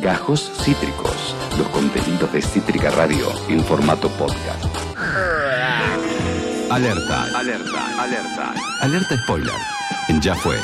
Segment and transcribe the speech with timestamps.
[0.00, 4.64] Gajos Cítricos, los contenidos de Cítrica Radio en formato podcast.
[6.70, 8.54] Alerta, alerta, alerta.
[8.80, 9.52] Alerta spoiler.
[10.08, 10.56] En Ya fue.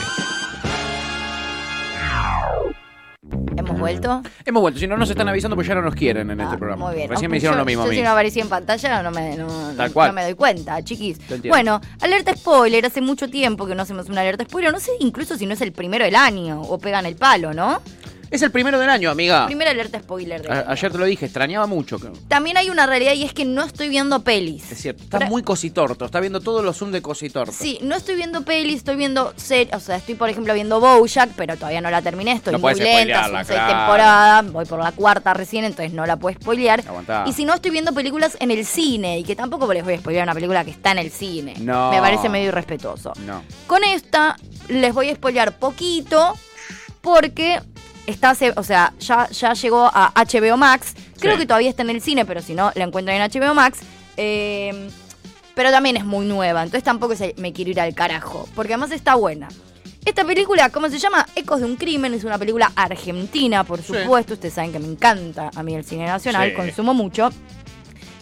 [3.58, 4.22] ¿Hemos vuelto?
[4.44, 6.56] Hemos vuelto, si no nos están avisando pues ya no nos quieren en Ah, este
[6.58, 6.86] programa.
[6.86, 7.10] Muy bien.
[7.10, 7.96] Recién me hicieron yo- lo mismo a Yo mí.
[7.96, 9.46] si no aparecía en pantalla no me, no,
[9.76, 10.08] Tal no- cual.
[10.08, 11.18] no me doy cuenta, chiquis.
[11.18, 11.48] Te entiendo.
[11.48, 12.86] Bueno, alerta spoiler.
[12.86, 14.72] Hace mucho tiempo que no hacemos una alerta spoiler.
[14.72, 17.82] No sé incluso si no es el primero del año o pegan el palo, ¿no?
[18.30, 19.46] Es el primero del año, amiga.
[19.46, 20.70] Primera alerta spoiler del A- año.
[20.70, 21.98] ayer te lo dije, extrañaba mucho.
[21.98, 24.70] que- También hay una realidad y es que no estoy viendo pelis.
[24.72, 27.52] Es cierto, está Pero- muy cositorto, está viendo todos los Zoom de cositorto.
[27.52, 31.30] Sí, no estoy viendo pelis, estoy viendo series, o sea, estoy por ejemplo viendo Bojack,
[31.36, 33.74] pero todavía no la terminé, estoy No muy podés lenta, spoilearla, son seis claro.
[33.78, 36.80] temporadas, voy por la cuarta recién, entonces no la puedo spoilear.
[36.86, 37.24] Aguantá.
[37.26, 39.98] Y si no, estoy viendo películas en el cine, y que tampoco les voy a
[39.98, 41.54] spoilear una película que está en el cine.
[41.60, 41.90] No.
[41.90, 43.12] Me parece medio irrespetuoso.
[43.24, 43.42] No.
[43.66, 44.36] Con esta
[44.68, 46.34] les voy a spoilear poquito,
[47.00, 47.60] porque
[48.06, 50.94] está, o sea, ya, ya llegó a HBO Max.
[51.18, 51.40] Creo Sí.
[51.40, 53.80] que todavía está en el cine, pero si no, la encuentran en HBO Max.
[54.16, 54.88] Eh,
[55.54, 58.90] pero también es muy nueva, entonces tampoco se- me quiero ir al carajo, porque además
[58.90, 59.48] está buena.
[60.04, 61.26] Esta película, ¿cómo se llama?
[61.34, 63.92] Ecos de un crimen, es una película argentina, por Sí.
[63.94, 64.34] supuesto.
[64.34, 66.54] Ustedes saben que me encanta a mí el cine nacional, Sí.
[66.54, 67.30] consumo mucho.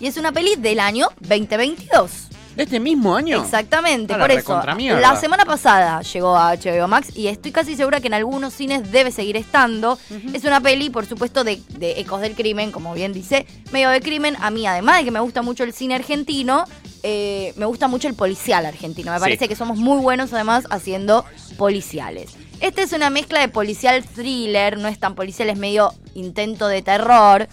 [0.01, 2.29] Y es una peli del año 2022.
[2.57, 3.43] ¿De este mismo año?
[3.43, 4.63] Exactamente, por eso.
[5.01, 8.93] La semana pasada llegó a HBO Max y estoy casi segura que en algunos cines
[8.93, 9.99] debe seguir estando.
[10.33, 14.01] Es una peli, por supuesto, de, de ecos del crimen, como bien dice, medio de
[14.01, 14.37] crimen.
[14.41, 16.65] A mí, además de que me gusta mucho el cine argentino,
[17.03, 19.11] eh, me gusta mucho el policial argentino.
[19.11, 19.23] Me Sí.
[19.23, 21.25] parece que somos muy buenos, además, haciendo
[21.59, 22.31] policiales.
[22.61, 26.83] Esta es una mezcla de policial thriller, no es tan policial, es medio intento de
[26.83, 27.49] terror.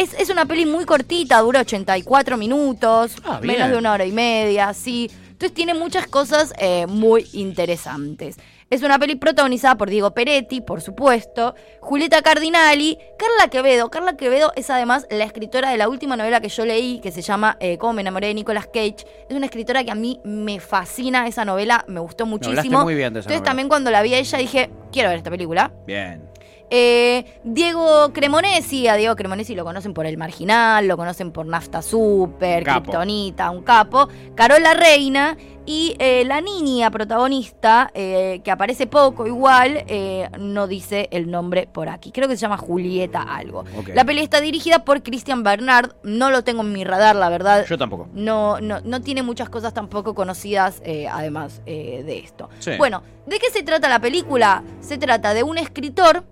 [0.00, 4.12] Es, es una peli muy cortita, dura 84 minutos, Ah, menos de una hora y
[4.12, 5.10] media, sí.
[5.30, 8.36] Entonces tiene muchas cosas eh, muy interesantes.
[8.70, 13.90] Es una peli protagonizada por Diego Peretti, por supuesto, Julieta Cardinali, Carla Quevedo.
[13.90, 17.20] Carla Quevedo es además la escritora de la última novela que yo leí, que se
[17.20, 19.04] llama eh, Cómo me enamoré de Nicolas Cage.
[19.28, 22.82] Es una escritora que a mí me fascina esa novela, me gustó muchísimo.
[22.84, 23.44] muy bien de esa Entonces novela.
[23.44, 25.72] también cuando la vi a ella dije, quiero ver esta película.
[25.86, 26.29] Bien.
[26.70, 31.82] Eh, Diego Cremonesi, a Diego Cremonesi lo conocen por El Marginal, lo conocen por Nafta
[31.82, 32.64] Super.
[32.64, 34.08] Kryptonita, un capo.
[34.34, 35.36] Carola Reina
[35.66, 41.68] y eh, la niña protagonista, eh, que aparece poco igual, eh, no dice el nombre
[41.70, 42.10] por aquí.
[42.12, 43.64] Creo que se llama Julieta algo.
[43.94, 47.66] La peli está dirigida por Christian Bernard, no lo tengo en mi radar, la verdad.
[47.66, 48.08] Yo tampoco.
[48.14, 52.48] No, no, no tiene muchas cosas tampoco conocidas, eh, además de esto.
[52.58, 52.72] Sí.
[52.78, 54.64] Bueno, ¿de qué se trata la película?
[54.80, 56.24] Se trata de un escritor,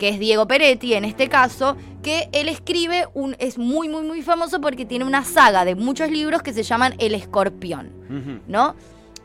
[0.00, 3.36] que es Diego Peretti en este caso, que él escribe un.
[3.38, 6.94] es muy, muy, muy famoso porque tiene una saga de muchos libros que se llaman
[6.98, 7.92] El Escorpión.
[8.48, 8.74] ¿no?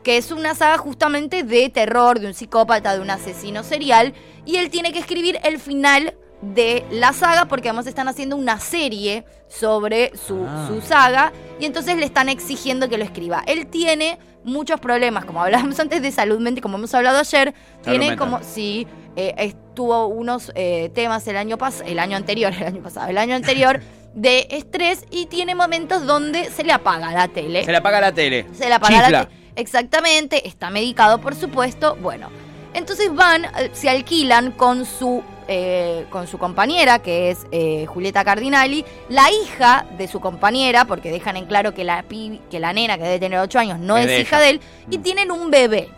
[0.04, 4.12] Que es una saga justamente de terror, de un psicópata, de un asesino serial.
[4.44, 8.60] Y él tiene que escribir el final de la saga porque además están haciendo una
[8.60, 10.66] serie sobre su, Ah.
[10.68, 13.42] su saga y entonces le están exigiendo que lo escriba.
[13.46, 17.52] Él tiene muchos problemas, como hablábamos antes de salud mental, como hemos hablado ayer,
[17.82, 18.16] tiene mental.
[18.18, 18.86] como, sí,
[19.16, 23.18] eh, estuvo unos eh, temas el año pasado, el año anterior, el año pasado, el
[23.18, 23.80] año anterior
[24.14, 27.64] de estrés y tiene momentos donde se le apaga la tele.
[27.64, 28.46] Se le apaga la tele.
[28.54, 29.24] Se la apaga la Chifla.
[29.26, 31.96] te- Exactamente, está medicado, por supuesto.
[32.00, 32.28] Bueno,
[32.74, 38.24] entonces van, eh, se alquilan con su, eh, con su compañera, que es eh, Julieta
[38.24, 42.98] Cardinali, la hija de su compañera, porque dejan en claro que la, que la nena,
[42.98, 45.88] que debe tener 8 años, no Es hija de él, y tienen un bebé.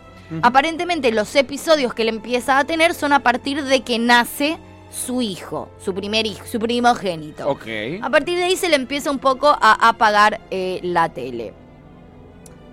[0.43, 4.59] Aparentemente los episodios que él empieza a tener son a partir de que nace
[4.91, 7.49] su hijo, su primer hijo, su primogénito.
[8.01, 11.53] A partir de ahí se le empieza un poco a apagar eh, la tele.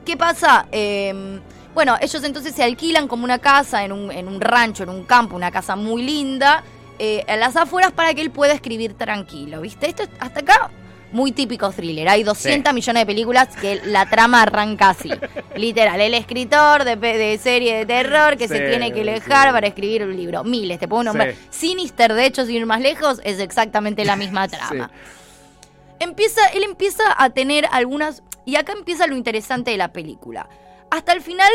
[0.04, 0.66] ¿Qué pasa?
[0.70, 1.40] Eh,
[1.76, 5.04] bueno, ellos entonces se alquilan como una casa en un, en un rancho, en un
[5.04, 6.64] campo, una casa muy linda,
[6.98, 9.86] eh, a las afueras para que él pueda escribir tranquilo, ¿viste?
[9.86, 10.70] Esto es- hasta acá,
[11.12, 12.08] muy típico thriller.
[12.08, 12.74] Hay 200 Sí.
[12.74, 15.10] millones de películas que la trama arranca así.
[15.54, 19.52] Literal, el escritor de, de serie de terror que se tiene que alejar sí.
[19.52, 20.44] para escribir un libro.
[20.44, 21.34] Miles, te puedo nombrar.
[21.50, 24.90] Sinister, de hecho, sin ir más lejos, es exactamente la misma trama
[25.98, 28.22] empieza, él empieza a tener algunas.
[28.44, 30.48] Y acá empieza lo interesante de la película.
[30.90, 31.50] Hasta el final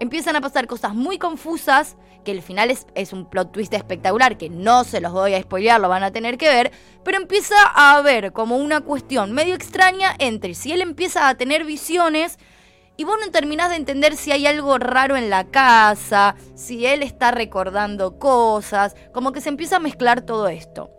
[0.00, 1.96] empiezan a pasar cosas muy confusas.
[2.24, 4.36] Que el final es, un plot twist espectacular.
[4.36, 6.72] Que no se los voy a spoilear, lo van a tener que ver.
[7.04, 11.64] Pero empieza a haber como una cuestión medio extraña entre si él empieza a tener
[11.64, 12.38] visiones.
[12.96, 17.04] Y vos no terminás de entender si hay algo raro en la casa, si él
[17.04, 20.97] está recordando cosas, como que se empieza a mezclar todo esto.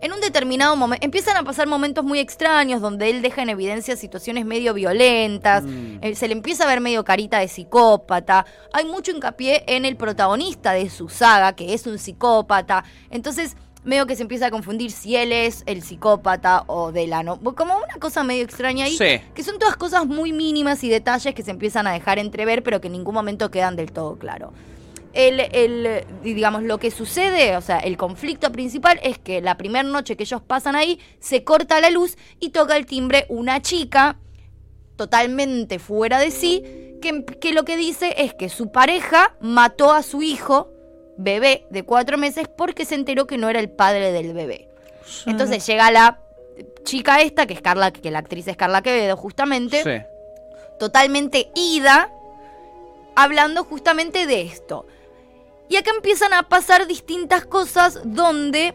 [0.00, 3.96] En un determinado momento empiezan a pasar momentos muy extraños donde él deja en evidencia
[3.96, 5.98] situaciones medio violentas, Mm.
[6.02, 9.96] eh, se le empieza a ver medio carita de psicópata, hay mucho hincapié en el
[9.96, 14.90] protagonista de su saga, que es un psicópata, entonces medio que se empieza a confundir
[14.92, 17.40] si él es el psicópata o Delano.
[17.40, 18.96] Como una cosa medio extraña ahí.
[18.96, 19.20] Sí.
[19.34, 22.80] Que son todas cosas muy mínimas y detalles que se empiezan a dejar entrever, pero
[22.80, 24.52] que en ningún momento quedan del todo claro.
[25.14, 29.82] El, el, digamos, lo que sucede, o sea, el conflicto principal es que la primera
[29.82, 34.18] noche que ellos pasan ahí, se corta la luz y toca el timbre una chica
[34.96, 36.62] totalmente fuera de sí,
[37.00, 40.70] que, que lo que dice es que su pareja mató a su hijo,
[41.16, 44.68] bebé de cuatro meses, porque se enteró que no era el padre del bebé.
[45.26, 46.20] Entonces llega la
[46.84, 50.04] chica esta, que es Carla, que la actriz es Carla Quevedo, justamente, Sí.
[50.78, 52.12] totalmente ida,
[53.14, 54.86] hablando justamente de esto.
[55.68, 58.74] Y acá empiezan a pasar distintas cosas donde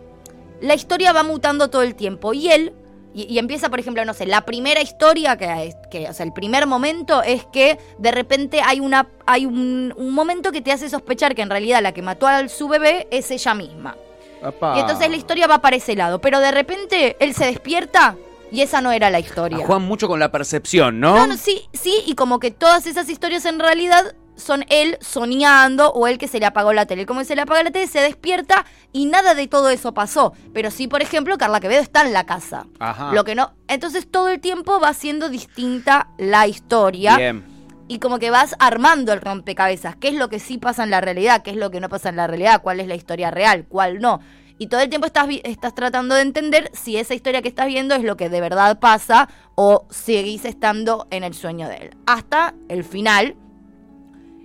[0.61, 2.33] la historia va mutando todo el tiempo.
[2.33, 2.73] Y él,
[3.13, 6.33] y, y empieza, por ejemplo, no sé, la primera historia, que, que, o sea, el
[6.33, 10.89] primer momento es que de repente hay, una, hay un, un momento que te hace
[10.89, 13.97] sospechar que en realidad la que mató a su bebé es ella misma.
[14.43, 14.75] Apá.
[14.77, 16.19] Y entonces la historia va para ese lado.
[16.19, 18.15] Pero de repente él se despierta
[18.51, 19.57] y esa no era la historia.
[19.57, 21.15] Juegan mucho con la percepción, ¿no?
[21.15, 25.91] No, no, sí, sí, y como que todas esas historias en realidad son él soñando
[25.91, 27.05] o él que se le apagó la tele.
[27.05, 30.33] Como se le apaga la tele, se despierta y nada de todo eso pasó.
[30.53, 32.67] Pero sí, por ejemplo, Carla Quevedo está en la casa.
[32.79, 33.11] Ajá.
[33.13, 33.53] Lo que no.
[33.67, 37.17] Entonces todo el tiempo va siendo distinta la historia.
[37.17, 37.45] Bien.
[37.87, 39.95] Y como que vas armando el rompecabezas.
[39.95, 41.41] ¿Qué es lo que sí pasa en la realidad?
[41.43, 42.61] ¿Qué es lo que no pasa en la realidad?
[42.61, 43.65] ¿Cuál es la historia real?
[43.67, 44.19] ¿Cuál no?
[44.57, 47.95] Y todo el tiempo estás, estás tratando de entender si esa historia que estás viendo
[47.95, 51.97] es lo que de verdad pasa o seguís estando en el sueño de él.
[52.05, 53.35] Hasta el final,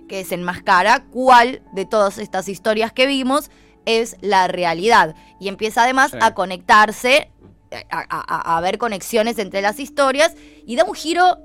[0.09, 3.49] que desenmascara cuál de todas estas historias que vimos
[3.85, 5.15] es la realidad.
[5.39, 6.17] Y empieza además Sí.
[6.21, 7.31] a conectarse,
[7.89, 10.35] a, a- a- a ver conexiones entre las historias
[10.65, 11.37] y da un giro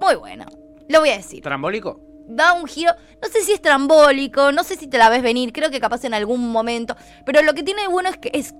[0.00, 0.44] muy bueno.
[0.88, 1.42] Lo voy a decir.
[1.42, 2.00] ¿Trambólico?
[2.28, 2.92] Da un giro,
[3.22, 6.04] no sé si es trambólico, no sé si te la ves venir, creo que capaz
[6.04, 6.96] en algún momento,
[7.26, 8.54] pero lo que tiene de bueno es que es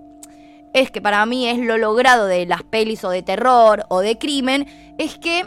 [0.75, 4.17] es que para mí es lo logrado de las pelis o de terror o de
[4.17, 4.67] crimen,
[4.99, 5.47] es que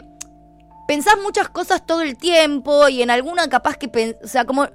[0.86, 4.68] pensás muchas cosas todo el tiempo y en alguna capaz que, o sea, como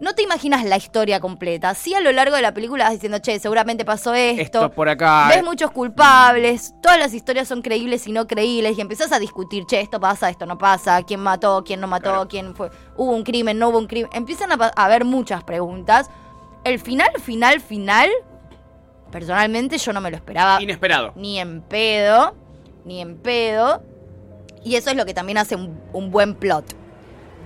[0.00, 1.74] no te imaginas la historia completa.
[1.76, 4.42] Sí a lo largo de la película vas diciendo, che, seguramente pasó esto.
[4.42, 5.28] Esto por acá.
[5.28, 9.64] Ves muchos culpables, todas las historias son creíbles y no creíbles y empezás a discutir,
[9.66, 12.28] che, esto pasa, esto no pasa, quién mató, quién no mató, Claro.
[12.28, 14.10] quién fue, hubo un crimen, no hubo un crimen.
[14.12, 16.10] Empiezan a haber muchas preguntas.
[16.64, 18.10] El final, final, final,
[19.12, 21.12] personalmente yo no me lo esperaba Inesperado.
[21.16, 22.34] ni en pedo,
[22.84, 23.82] ni en pedo.
[24.64, 26.64] Y eso es lo que también hace un, un buen plot.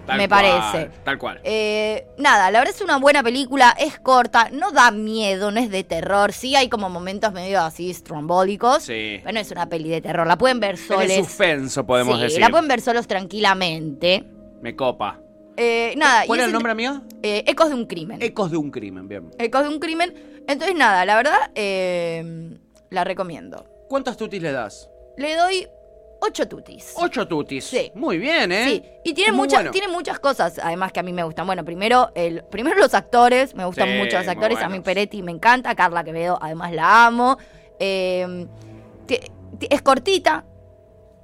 [0.06, 0.90] Tal me cual, parece.
[1.02, 1.40] Tal cual.
[1.42, 5.68] Eh, nada, la verdad es una buena película, es corta, no da miedo, no es
[5.68, 6.32] de terror.
[6.32, 8.84] Sí hay como momentos medio así estrombólicos.
[8.84, 9.18] Sí.
[9.22, 11.08] Pero no es una peli de terror, la pueden ver Es soles.
[11.08, 12.40] de suspenso, podemos Sí, decir.
[12.40, 14.24] la pueden ver solos tranquilamente.
[14.62, 15.18] Me copa.
[15.56, 17.02] Eh, nada, ¿Cuál era es el nombre, amiga?
[17.22, 18.22] eh, Ecos de un crimen.
[18.22, 19.30] Ecos de un crimen, bien.
[19.38, 20.14] Ecos de un crimen.
[20.46, 22.56] Entonces, nada, la verdad, eh,
[22.90, 23.66] la recomiendo.
[23.88, 24.88] ¿Cuántas tutis le das?
[25.16, 25.66] Le doy
[26.20, 26.92] ocho tutis.
[26.96, 27.64] Ocho tutis.
[27.64, 27.92] Sí.
[27.94, 28.64] Muy bien, ¿eh?
[28.64, 29.70] Sí, y tiene, muchas bueno.
[29.70, 31.46] tiene muchas cosas, además que a mí me gustan.
[31.46, 34.58] Bueno, primero, el, primero los actores, me gustan Sí, mucho los actores.
[34.58, 34.80] A mí.
[34.80, 37.38] Peretti me encanta, Carla Quevedo, además la amo.
[37.78, 38.46] Eh,
[39.70, 40.44] es cortita.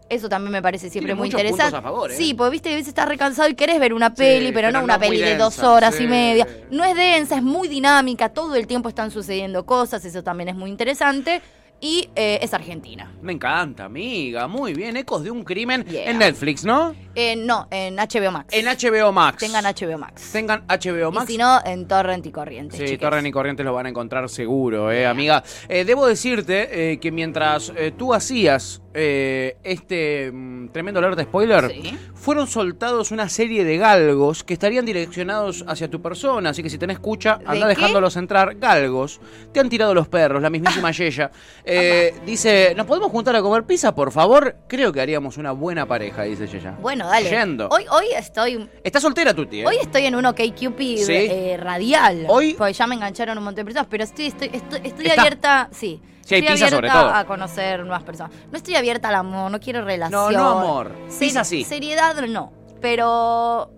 [0.09, 1.75] Eso también me parece siempre Tiene muy interesante.
[1.75, 2.15] a favor, ¿eh?
[2.15, 4.85] Sí, porque viste a veces estás recansado y querés ver una peli, pero, pero no
[4.85, 6.47] una peli de dos horas y media.
[6.71, 10.55] No es densa, es muy dinámica, todo el tiempo están sucediendo cosas, eso también es
[10.55, 11.41] muy interesante.
[11.85, 13.11] Y eh, es argentina.
[13.23, 14.47] Me encanta, amiga.
[14.47, 14.97] Muy bien.
[14.97, 16.11] Ecos de un crimen Yeah.
[16.11, 16.95] en Netflix, ¿no?
[17.17, 18.55] Eh, no, en HBO Max.
[18.55, 19.39] En HBO Max.
[19.39, 20.31] Tengan HBO Max.
[20.33, 21.29] Tengan HBO Max.
[21.29, 22.79] Y si no, en Torrent y Corrientes.
[22.79, 23.01] Sí, chiques.
[23.01, 25.43] Torren y Corrientes lo van a encontrar seguro, eh, amiga.
[25.69, 31.71] Eh, debo decirte eh, que mientras eh, tú hacías eh, este mm, tremendo alerta spoiler,
[31.71, 31.97] Sí.
[32.15, 36.51] fueron soltados una serie de galgos que estarían direccionados hacia tu persona.
[36.51, 37.75] Así que si tenés escucha, ¿De anda qué?
[37.75, 38.55] dejándolos entrar.
[38.57, 39.21] Galgos.
[39.53, 41.31] Te han tirado los perros, la mismísima Yeya.
[41.65, 44.57] Eh, dice, ¿nos podemos juntar a comer pizza, por favor?
[44.69, 46.73] Creo que haríamos una buena pareja, dice Yeya.
[46.81, 47.31] Bueno, dale.
[47.31, 47.69] Yendo.
[47.69, 48.69] Hoy, hoy estoy.
[48.83, 49.67] Está soltera, Tuti, ¿eh?
[49.67, 51.13] Hoy estoy en un OkCupid Sí.
[51.13, 52.27] eh, radial.
[52.29, 55.21] Hoy- Porque ya me engancharon un montón de personas, pero estoy, estoy, estoy, estoy Está.
[55.23, 55.69] abierta.
[55.73, 56.01] Sí.
[56.25, 57.15] Sí, hay estoy pizza abierta sobre todo.
[57.17, 58.33] a conocer nuevas personas.
[58.51, 60.33] No estoy abierta al amor, no quiero relación.
[60.33, 60.93] No, no amor.
[61.19, 61.65] Pizza sí.
[61.65, 62.53] Seriedad no.
[62.81, 63.71] Pero.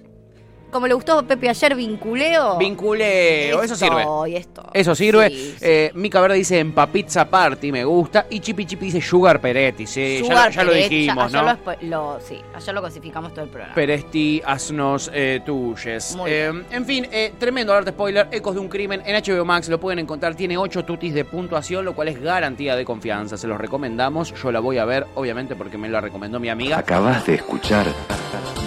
[0.74, 2.58] Como le gustó a Pepe ayer, vinculeo.
[2.58, 4.02] Vinculeo, eso sirve.
[4.36, 4.64] Estoy.
[4.72, 5.30] Eso sirve.
[5.30, 5.56] Sí, sí.
[5.60, 8.26] Eh, Mica Verde dice en Papizza Party, me gusta.
[8.28, 11.48] Y Chipi Chipi dice Sugar Peretti, sí, ya, Sugar lo- ya lo dijimos, ya- ¿no?
[11.48, 13.72] ayer lo espo- lo- sí, ayer lo clasificamos todo el programa.
[13.72, 16.16] Peresti, haznos eh, tuyes.
[16.16, 19.68] Muy Eh, en fin, eh, tremendo alert spoiler, Ecos de un crimen en HBO Max,
[19.68, 23.46] lo pueden encontrar, tiene 8 tutis de puntuación, lo cual es garantía de confianza, se
[23.46, 26.78] los recomendamos, yo la voy a ver, obviamente porque me la recomendó mi amiga.
[26.78, 27.86] Acabas de escuchar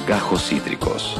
[0.08, 1.20] Gajos Cítricos.